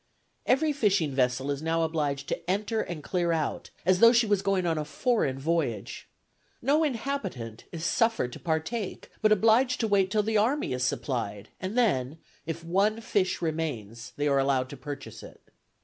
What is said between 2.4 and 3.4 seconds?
enter and clear